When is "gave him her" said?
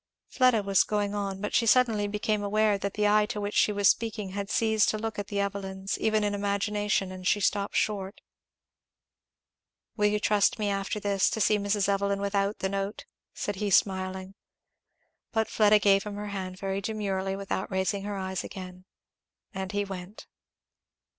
15.77-16.29